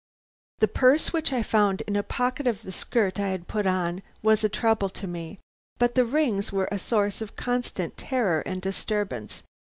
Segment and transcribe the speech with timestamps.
[0.61, 4.01] The purse which I found in a pocket of the skirt I had put on
[4.23, 5.37] was a trouble to me,
[5.77, 9.43] but the rings were a source of constant terror and disturbance.